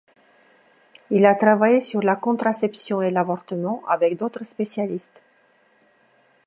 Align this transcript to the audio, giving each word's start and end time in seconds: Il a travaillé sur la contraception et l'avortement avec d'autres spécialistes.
Il 1.11 1.27
a 1.27 1.35
travaillé 1.35 1.79
sur 1.79 2.01
la 2.01 2.15
contraception 2.15 3.03
et 3.03 3.11
l'avortement 3.11 3.83
avec 3.87 4.17
d'autres 4.17 4.45
spécialistes. 4.45 5.21